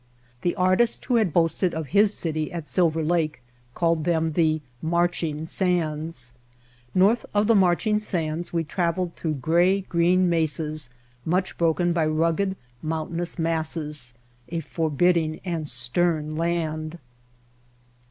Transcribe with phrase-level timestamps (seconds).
[0.41, 3.39] The artist who had boasted of his city at Silver Lake
[3.75, 6.33] called them the "marching sands."
[6.95, 10.89] North of the marching sands we traveled through gray green mesas
[11.23, 14.15] much broken by rugged, mountain ous masses,
[14.49, 16.97] a forbidding and stern land.